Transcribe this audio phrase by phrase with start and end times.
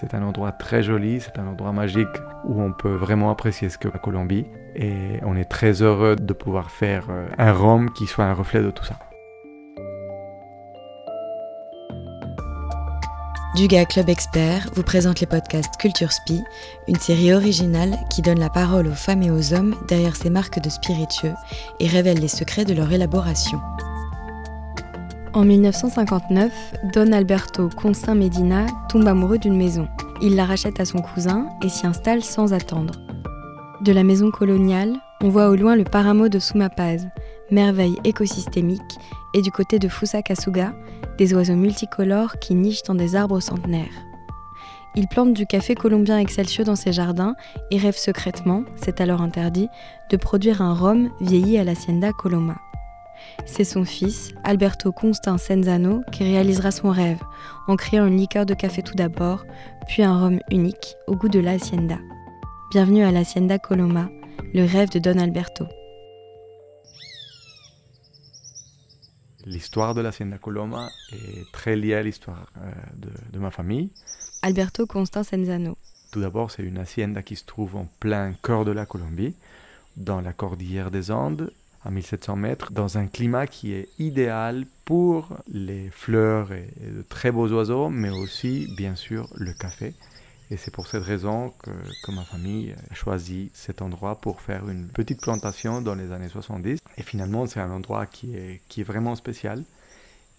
[0.00, 2.06] C'est un endroit très joli, c'est un endroit magique
[2.44, 4.46] où on peut vraiment apprécier ce que la Colombie.
[4.76, 8.62] Et on est très heureux de pouvoir faire euh, un rhum qui soit un reflet
[8.62, 8.96] de tout ça.
[13.56, 16.44] Duga Club Expert vous présente les podcasts Culture Spi,
[16.86, 20.60] une série originale qui donne la parole aux femmes et aux hommes derrière ces marques
[20.60, 21.34] de spiritueux
[21.80, 23.60] et révèle les secrets de leur élaboration.
[25.38, 26.52] En 1959,
[26.92, 29.86] Don Alberto Constant Medina tombe amoureux d'une maison.
[30.20, 32.94] Il la rachète à son cousin et s'y installe sans attendre.
[33.80, 37.06] De la maison coloniale, on voit au loin le paramo de Sumapaz,
[37.52, 38.98] merveille écosystémique,
[39.32, 40.74] et du côté de Fusakasuga,
[41.18, 43.86] des oiseaux multicolores qui nichent dans des arbres centenaires.
[44.96, 47.36] Il plante du café colombien Excelsior dans ses jardins
[47.70, 49.68] et rêve secrètement, c'est alors interdit,
[50.10, 52.56] de produire un rhum vieilli à l'Hacienda Coloma.
[53.46, 57.20] C'est son fils, Alberto Constant Senzano, qui réalisera son rêve
[57.66, 59.44] en créant une liqueur de café tout d'abord,
[59.86, 61.98] puis un rhum unique au goût de l'Hacienda.
[62.70, 64.10] Bienvenue à l'Hacienda Coloma,
[64.54, 65.66] le rêve de Don Alberto.
[69.46, 73.90] L'histoire de l'Hacienda Coloma est très liée à l'histoire euh, de, de, ma famille.
[74.42, 75.78] Alberto Constant Senzano.
[76.12, 79.34] Tout d'abord, c'est une hacienda qui se trouve en plein cœur de la Colombie,
[79.96, 81.50] dans la cordillère des Andes,
[81.84, 87.30] à 1700 mètres, dans un climat qui est idéal pour les fleurs et, de très
[87.30, 89.94] beaux oiseaux, mais aussi, bien sûr, le café.
[90.50, 91.70] Et c'est pour cette raison que,
[92.10, 96.80] ma famille a choisi cet endroit pour faire une petite plantation dans les années 70.
[96.96, 99.62] Et finalement, c'est un endroit qui est, vraiment spécial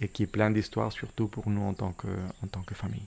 [0.00, 3.06] et qui est plein d'histoires, surtout pour nous en tant que famille.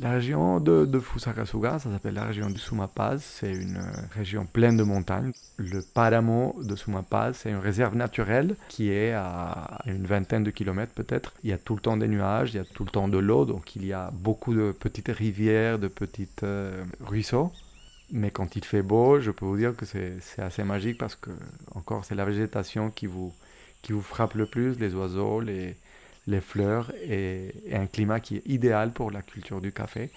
[0.00, 3.78] La région de, de Fusakasuga, ça s'appelle la région du Sumapaz, c'est une
[4.14, 5.32] région pleine de montagnes.
[5.58, 10.94] Le Paramo de Sumapaz, c'est une réserve naturelle qui est à une vingtaine de kilomètres
[10.94, 11.34] peut-être.
[11.44, 13.18] Il y a tout le temps des nuages, il y a tout le temps de
[13.18, 17.52] l'eau, donc il y a beaucoup de petites rivières, de petits euh, ruisseaux.
[18.10, 21.30] Mais quand il fait beau, je peux vous dire que c'est assez magique parce que,
[21.74, 23.34] encore, c'est la végétation qui vous,
[23.82, 25.76] qui vous frappe le plus, les oiseaux, les,
[26.26, 30.10] les fleurs et, un climat qui est idéal pour la culture du café.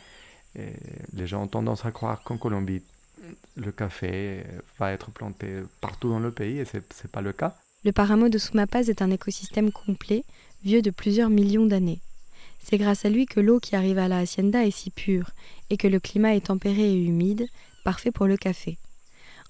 [1.14, 2.84] Les gens ont tendance à croire qu'en Colombie,
[3.56, 4.44] le café
[4.78, 5.47] va être planté
[5.81, 7.56] partout dans le pays et ce n'est pas le cas.
[7.84, 10.24] Le paramo de Sumapaz est un écosystème complet,
[10.64, 12.00] vieux de plusieurs millions d'années.
[12.64, 15.31] C'est grâce à lui que l'eau qui arrive à la hacienda est si pure
[15.70, 17.46] et que le climat est tempéré et humide,
[17.84, 18.78] parfait pour le café.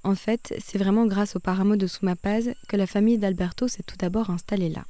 [0.03, 3.97] En fait, c'est vraiment grâce au paramo de Sumapaz que la famille d'Alberto s'est tout
[3.97, 4.84] d'abord installée là.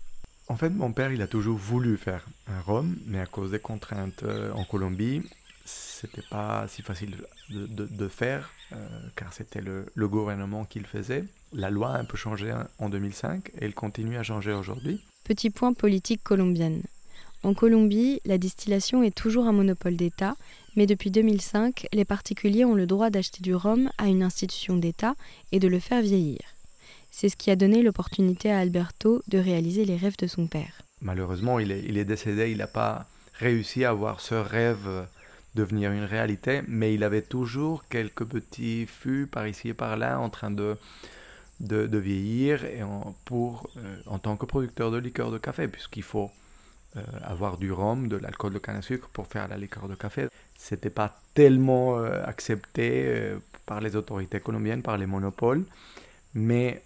[0.48, 3.60] En fait, mon père, il a toujours voulu faire un rhum, mais à cause des
[3.60, 4.24] contraintes
[4.54, 5.22] en Colombie,
[5.66, 7.16] c'était pas si facile
[7.50, 11.26] de faire, euh, car c'était le, le, gouvernement qui le faisait.
[11.52, 15.02] La loi a un peu changé en 2005 et elle continue à changer aujourd'hui.
[15.24, 16.82] Petit point politique colombienne.
[17.44, 20.36] En Colombie, la distillation est toujours un monopole d'État,
[20.76, 25.16] mais depuis 2005, les particuliers ont le droit d'acheter du rhum à une institution d'État
[25.52, 26.40] et de le faire vieillir.
[27.16, 30.82] C'est ce qui a donné l'opportunité à Alberto de réaliser les rêves de son père.
[31.00, 35.06] Malheureusement, il est, décédé, il n'a pas réussi à avoir ce rêve
[35.54, 40.20] devenir une réalité, mais il avait toujours quelques petits fûts par ici et par là
[40.20, 40.76] en train de,
[41.60, 45.68] de, de vieillir et en, pour, euh, en tant que producteur de liqueur de café,
[45.68, 46.32] puisqu'il faut
[46.98, 49.94] euh, avoir du rhum, de l'alcool de canne à sucre pour faire la liqueur de
[49.94, 50.30] café.
[50.58, 53.36] C'était pas tellement euh, accepté
[53.68, 55.64] par les autorités colombiennes, par les monopoles,
[56.34, 56.84] mais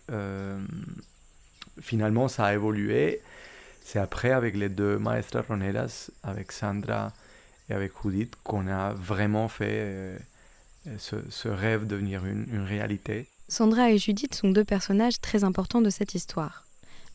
[1.81, 3.21] finalement ça a évolué.
[3.83, 7.13] C'est après avec les deux maestras roneras, avec Sandra
[7.69, 10.17] et avec Judith qu'on a vraiment fait euh,
[10.97, 13.27] ce, rêve devenir une, réalité.
[13.47, 16.65] Sandra et Judith sont deux personnages très importants de cette histoire.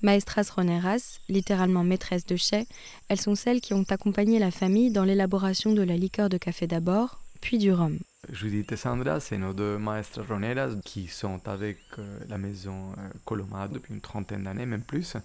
[0.01, 2.67] Maestras roneras, littéralement maîtresses de chais,
[3.09, 6.67] elles sont celles qui ont accompagné la famille dans l'élaboration de la liqueur de café
[6.67, 7.99] d'abord, puis du rhum.
[8.31, 13.67] Judith et Sandra, c'est nos deux maestras roneras qui sont avec euh, la maison euh,
[13.67, 15.17] depuis une trentaine d'années, même plus.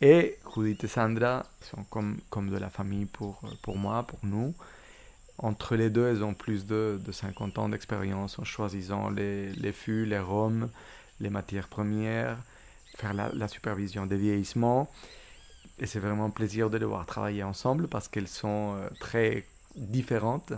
[0.00, 4.54] Et Judith et Sandra sont comme, comme de la famille pour, pour moi, pour nous.
[5.38, 9.72] Entre les deux, elles ont plus de, de 50 ans d'expérience en choisissant les, les
[9.72, 10.68] fûts, les rhums,
[11.20, 12.38] les matières premières,
[12.96, 14.90] faire la, la supervision des vieillissements.
[15.78, 19.46] Et c'est vraiment un plaisir de les voir travailler ensemble parce qu'elles sont très
[19.76, 20.52] différentes.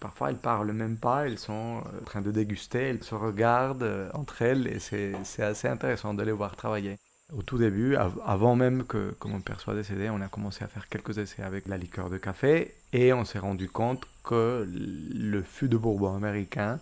[0.00, 4.42] Parfois, elles parlent même pas, elles sont en train de déguster, elles se regardent entre
[4.42, 6.96] elles et c'est assez intéressant de les voir travailler.
[7.32, 10.62] Au tout début, av avant même que, que, mon père soit décédé, on a commencé
[10.62, 14.64] à faire quelques essais avec la liqueur de café et on s'est rendu compte que
[14.68, 16.78] le fût de bourbon américain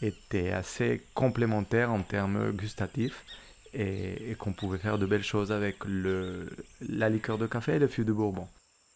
[0.00, 3.24] était assez complémentaire en termes gustatifs
[3.72, 5.78] et, qu'on pouvait faire de belles choses avec
[6.80, 8.46] la liqueur de café et le fût de bourbon.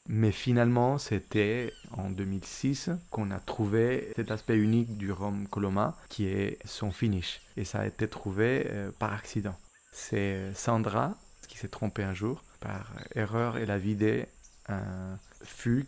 [0.08, 6.26] Mais finalement, c'était en 2006 qu'on a trouvé cet aspect unique du rhum Coloma, qui
[6.26, 7.42] est son finish.
[7.58, 9.54] Et ça a été trouvé euh, par accident.
[9.92, 11.14] C'est Sandra
[11.46, 12.42] qui s'est trompée un jour.
[12.60, 14.26] Par erreur, elle a vidé
[14.68, 15.86] un fût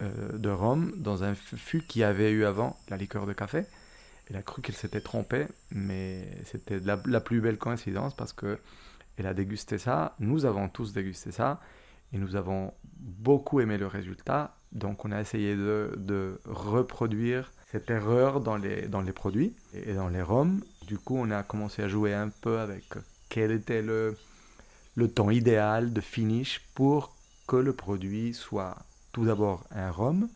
[0.00, 3.64] euh, de rhum dans un fût qui avait eu avant la liqueur de café.
[4.30, 8.58] Elle a cru qu'elle s'était trompée, mais c'était la, la, plus belle coïncidence parce que
[9.16, 10.14] elle a dégusté ça.
[10.20, 11.60] Nous avons tous dégusté ça
[12.12, 14.56] et nous avons beaucoup aimé le résultat.
[14.72, 20.62] Donc on a essayé de, reproduire cette erreur dans les, produits et dans les rhums.
[20.86, 22.84] Du coup, on a commencé à jouer un peu avec
[23.28, 24.16] quel était le,
[25.14, 27.14] temps idéal de finish pour
[27.46, 28.76] que le produit soit
[29.12, 30.28] tout d'abord un rhum,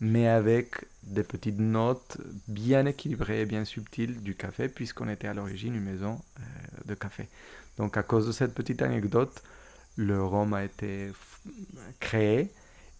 [0.00, 2.18] mais avec des petites notes
[2.48, 6.42] bien équilibrées et bien subtiles du café, puisqu'on était à l'origine une maison euh,
[6.86, 7.28] de café.
[7.76, 9.42] Donc à cause de cette petite anecdote,
[9.96, 11.10] le rhum a été
[12.00, 12.50] créé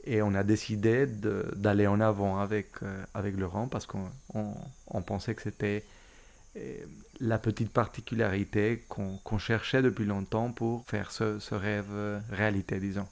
[0.05, 5.02] et on a décidé d'aller en avant avec, euh, avec le rhum parce qu'on on,
[5.02, 5.85] pensait que c'était
[6.56, 6.76] euh,
[7.20, 13.08] la petite particularité qu'on cherchait depuis longtemps pour faire ce, rêve euh, réalité, disons.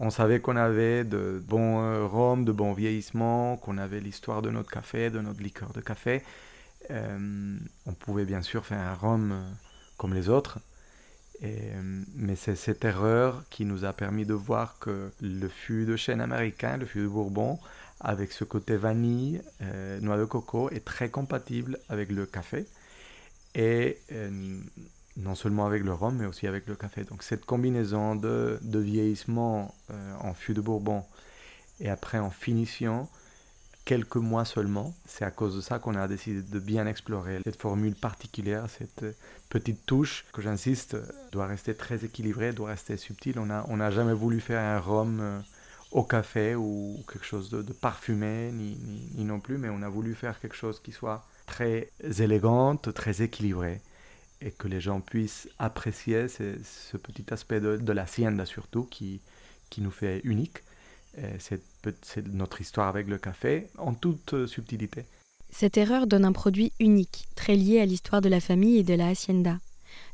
[0.00, 4.70] On savait qu'on avait de bons rhum, de bons vieillissements, qu'on avait l'histoire de notre
[4.70, 6.22] café, de notre liqueur de café.
[6.88, 9.34] on pouvait bien sûr faire un rhum
[9.98, 10.58] comme les autres,
[11.42, 15.96] euh, mais c'est cette erreur qui nous a permis de voir que le fût de
[15.96, 17.58] chêne américain, le fût de Bourbon,
[18.00, 22.66] avec ce côté vanille, euh, noix de coco, est très compatible avec le café.
[23.54, 24.60] Et euh,
[25.16, 27.04] non seulement avec le rhum, mais aussi avec le café.
[27.04, 29.74] Donc cette combinaison de, de vieillissement
[30.20, 31.04] en fût de Bourbon
[31.80, 33.08] et après en finition,
[33.84, 34.94] quelques mois seulement.
[35.06, 39.04] C'est à cause de ça qu'on a décidé de bien explorer cette formule particulière, cette
[39.48, 40.96] petite touche que j'insiste
[41.32, 43.38] doit rester très équilibrée, doit rester subtile.
[43.38, 45.40] On n'a on a jamais voulu faire un rhum euh,
[45.90, 50.38] au café ou quelque chose de, parfumé, ni, non plus, mais on a voulu faire
[50.38, 53.80] quelque chose qui soit très élégante, très équilibré
[54.40, 59.20] et que les gens puissent apprécier ce, petit aspect de, de la sienda surtout qui,
[59.68, 60.58] qui nous fait unique.
[61.38, 65.04] C'est notre histoire avec le café en toute euh, subtilité.
[65.50, 68.94] Cette erreur donne un produit unique, très lié à l'histoire de la famille et de
[68.94, 69.58] la hacienda.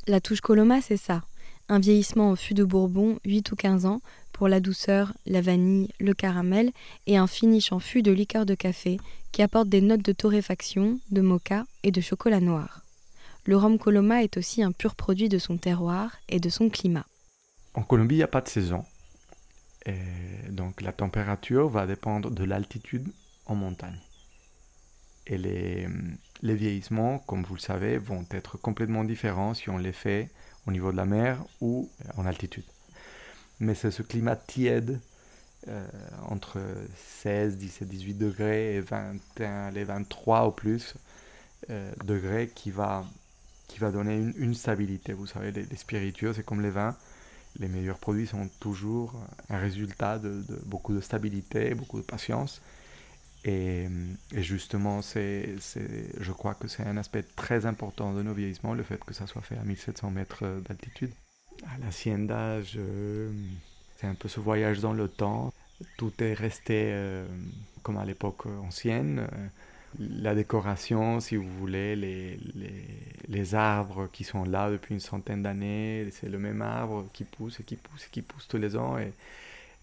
[0.06, 1.22] La touche Coloma, c'est ça.
[1.68, 4.00] Un vieillissement en fût de Bourbon, 8 ou 15 ans,
[4.32, 6.72] pour la douceur, la vanille, le caramel,
[7.06, 8.98] et un finish en fût de liqueur de café
[9.32, 12.82] qui apporte des notes de torréfaction, de mocha et de chocolat noir.
[13.44, 17.06] Le rhum Coloma est aussi un pur produit de son terroir et de son climat.
[17.74, 18.84] En Colombie, il n'y a pas de saison.
[20.50, 23.12] Donc la température va dépendre de l'altitude
[23.46, 23.98] en montagne.
[25.26, 25.88] Et les,
[26.42, 30.30] les, vieillissements, comme vous le savez, vont être complètement différents si on les fait
[30.66, 32.64] au niveau de la mer ou en altitude.
[33.58, 35.00] Mais c'est ce climat tiède
[35.68, 35.84] euh,
[36.28, 36.60] entre
[36.96, 40.94] 16, 17, 18 degrés et 21, les 23 ou plus
[41.70, 43.04] euh, degrés qui va,
[43.66, 45.12] qui va donner une, stabilité.
[45.12, 46.96] Vous savez, les spiritueux, c'est comme les vins
[47.58, 49.14] les meilleurs produits sont toujours
[49.48, 52.60] un résultat de, beaucoup de stabilité, beaucoup de patience.
[53.44, 53.86] Et,
[54.32, 55.54] justement, c'est,
[56.18, 59.26] je crois que c'est un aspect très important de nos vieillissements, le fait que ça
[59.26, 61.12] soit fait à 1700 mètres d'altitude.
[61.64, 62.58] À l'hacienda,
[63.96, 65.52] c'est un peu ce voyage dans le temps.
[65.96, 67.26] Tout est resté euh,
[67.82, 69.26] comme à l'époque ancienne
[69.98, 72.38] la décoration, si vous voulez, les,
[73.28, 77.60] les, arbres qui sont là depuis une centaine d'années, c'est le même arbre qui pousse
[77.60, 78.98] et qui pousse et qui pousse tous les ans.
[78.98, 79.12] Et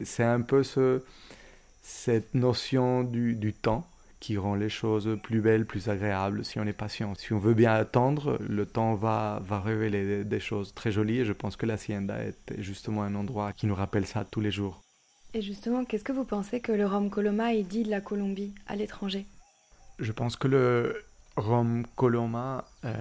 [0.04, 1.02] c'est un peu ce,
[1.82, 3.88] cette notion du, du, temps
[4.20, 7.14] qui rend les choses plus belles, plus agréables si on est patient.
[7.16, 11.26] Si on veut bien attendre, le temps va, va révéler des choses très jolies et
[11.26, 14.82] je pense que la est justement un endroit qui nous rappelle ça tous les jours.
[15.34, 18.76] Et justement, qu'est-ce que vous pensez que le Rhum Coloma dit de la Colombie à
[18.76, 19.26] l'étranger?
[20.00, 21.04] Je pense que le
[21.36, 22.94] Rhum Coloma euh,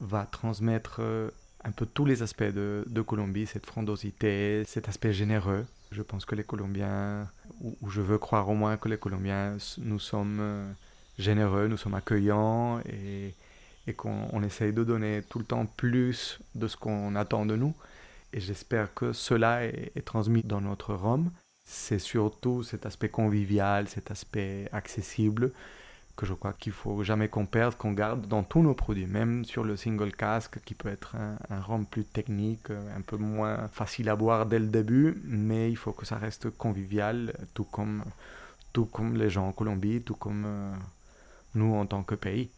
[0.00, 1.30] va transmettre euh,
[1.64, 5.66] un peu tous les aspects de, Colombie, cette frondosité, cet aspect généreux.
[5.92, 7.28] Je pense que les Colombiens,
[7.60, 10.70] ou, je veux croire au moins que les Colombiens, nous sommes euh,
[11.18, 13.34] généreux, nous sommes accueillants et,
[13.98, 17.74] qu'on essaye de donner tout le temps plus de ce qu'on attend de nous.
[18.32, 21.30] Et j'espère que cela est, est transmis dans notre Rhum.
[21.66, 25.52] C'est surtout cet aspect convivial, cet aspect accessible
[26.16, 29.44] que je crois qu'il faut jamais qu'on perde, qu'on garde dans tous nos produits, même
[29.44, 33.68] sur le single casque qui peut être un, un rhum plus technique, un peu moins
[33.68, 38.04] facile à boire dès le début, mais il faut que ça reste convivial, tout comme,
[38.72, 40.72] tout comme les gens en Colombie, tout comme euh,
[41.54, 42.50] nous en tant que pays.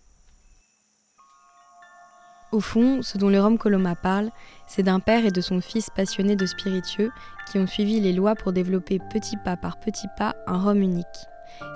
[2.53, 4.31] Au fond, ce dont le Rhum Coloma parle,
[4.69, 7.11] c'est d'un père et de son fils passionnés de spiritueux
[7.51, 11.07] qui ont suivi les lois pour développer petit pas par petit pas un Rhum unique.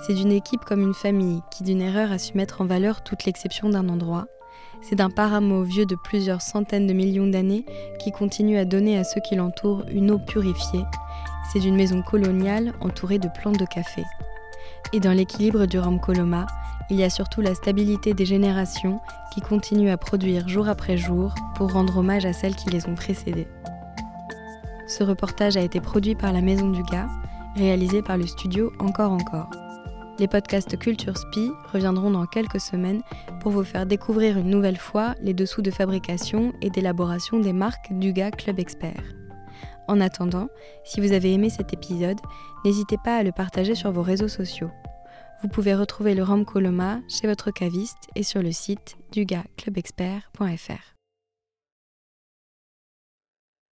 [0.07, 3.25] C'est d'une équipe comme une famille qui, d'une erreur, a su mettre en valeur toute
[3.25, 4.27] l'exception d'un endroit.
[4.83, 7.65] C'est d'un paramo vieux de plusieurs centaines de millions d'années
[7.99, 10.85] qui continue à donner à ceux qui l'entourent une eau purifiée.
[11.53, 14.05] C'est d'une maison coloniale entourée de plantes de café.
[14.93, 16.47] Et dans l'équilibre du Rhum Coloma,
[16.91, 19.01] il y a surtout la stabilité des générations
[19.33, 22.95] qui continuent à produire jour après jour pour rendre hommage à celles qui les ont
[22.95, 23.47] précédées.
[24.89, 27.09] Ce reportage a été produit par la Maison du Gars,
[27.57, 29.51] réalisé par le studio Encore Encore.
[30.19, 33.03] Les podcasts Culture Spi reviendront dans quelques semaines
[33.41, 37.91] pour vous faire découvrir une nouvelle fois les dessous de fabrication et d'élaboration des marques
[37.91, 39.03] Duga Club Expert.
[39.89, 40.49] En attendant,
[40.85, 42.21] si vous avez aimé cet épisode,
[42.65, 44.71] n'hésitez pas à le partager sur vos réseaux sociaux.
[45.43, 51.00] Vous pouvez retrouver le Rhum Coloma chez votre caviste et sur le site dugaclubexpert.fr.